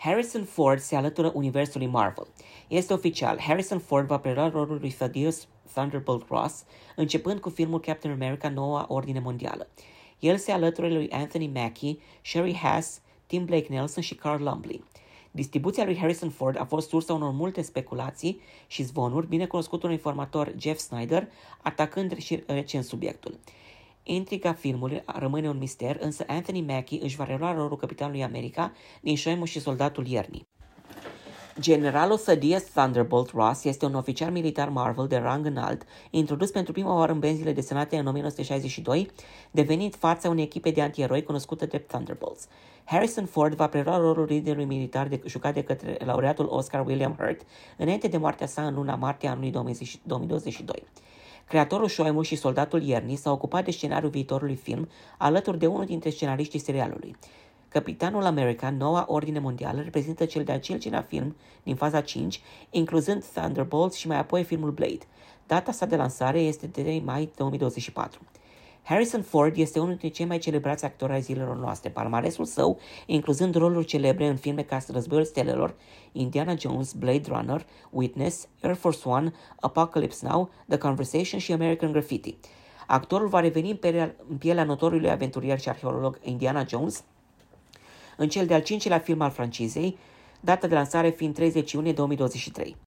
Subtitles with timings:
[0.00, 2.26] Harrison Ford se alătură universului Marvel.
[2.68, 6.64] Este oficial, Harrison Ford va prelua rolul lui Thaddeus Thunderbolt Ross,
[6.96, 9.68] începând cu filmul Captain America Noua Ordine Mondială.
[10.18, 14.84] El se alătură lui Anthony Mackie, Sherry Hass, Tim Blake Nelson și Carl Lumbly.
[15.30, 19.90] Distribuția lui Harrison Ford a fost sursa unor multe speculații și zvonuri, bine cunoscut un
[19.90, 21.28] informator Jeff Snyder,
[21.62, 23.38] atacând și recent subiectul.
[24.10, 29.16] Intriga filmului rămâne un mister, însă Anthony Mackie își va relua rolul capitanului America din
[29.16, 30.48] Shoimu și Soldatul Iernii.
[31.60, 36.94] Generalul Thaddeus Thunderbolt Ross este un oficial militar Marvel de rang înalt, introdus pentru prima
[36.94, 39.10] oară în benzile desenate în 1962,
[39.50, 42.48] devenind fața unei echipe de antieroi cunoscută drept Thunderbolts.
[42.84, 47.40] Harrison Ford va prelua rolul liderului militar de, jucat de către laureatul Oscar William Hurt
[47.76, 50.84] înainte de moartea sa în luna martie anului 2022.
[51.48, 56.10] Creatorul Shoimu și soldatul Iernii s-a ocupat de scenariul viitorului film alături de unul dintre
[56.10, 57.16] scenariștii serialului.
[57.68, 63.96] Capitanul American, noua ordine mondială, reprezintă cel de-al cincilea film din faza 5, incluzând Thunderbolts
[63.96, 65.06] și mai apoi filmul Blade.
[65.46, 68.20] Data sa de lansare este de mai 2024.
[68.88, 71.90] Harrison Ford este unul dintre cei mai celebrați actori ai zilelor noastre.
[71.90, 75.74] Palmaresul său, incluzând roluri celebre în filme ca Războiul Stelelor,
[76.12, 82.36] Indiana Jones, Blade Runner, Witness, Air Force One, Apocalypse Now, The Conversation și American Graffiti.
[82.86, 83.78] Actorul va reveni
[84.28, 87.04] în pielea notoriului aventurier și arheolog Indiana Jones
[88.16, 89.98] în cel de-al cincilea film al francizei,
[90.40, 92.76] data de lansare fiind 30 iunie 2023.